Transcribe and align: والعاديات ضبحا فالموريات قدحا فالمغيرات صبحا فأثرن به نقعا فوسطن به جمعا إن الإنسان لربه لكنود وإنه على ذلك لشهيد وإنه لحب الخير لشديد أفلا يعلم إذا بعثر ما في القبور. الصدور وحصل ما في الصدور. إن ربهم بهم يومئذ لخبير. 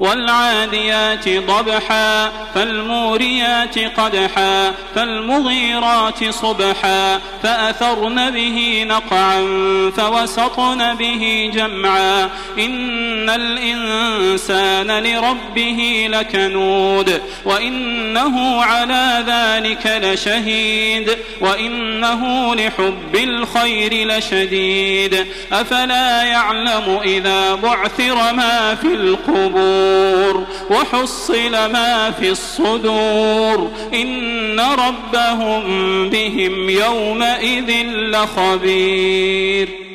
والعاديات 0.00 1.28
ضبحا 1.28 2.32
فالموريات 2.54 3.78
قدحا 3.78 4.72
فالمغيرات 4.94 6.30
صبحا 6.30 7.20
فأثرن 7.42 8.30
به 8.30 8.86
نقعا 8.88 9.40
فوسطن 9.96 10.94
به 10.94 11.50
جمعا 11.54 12.30
إن 12.58 13.30
الإنسان 13.30 15.02
لربه 15.02 16.06
لكنود 16.10 17.22
وإنه 17.44 18.62
على 18.62 19.24
ذلك 19.26 20.00
لشهيد 20.02 21.10
وإنه 21.40 22.54
لحب 22.54 23.14
الخير 23.14 24.08
لشديد 24.08 25.26
أفلا 25.52 26.22
يعلم 26.22 27.00
إذا 27.04 27.54
بعثر 27.54 28.32
ما 28.32 28.74
في 28.74 28.94
القبور. 28.94 29.85
الصدور 29.86 30.46
وحصل 30.70 31.50
ما 31.50 32.10
في 32.10 32.30
الصدور. 32.30 33.70
إن 33.94 34.60
ربهم 34.60 35.62
بهم 36.10 36.70
يومئذ 36.70 37.86
لخبير. 37.86 39.85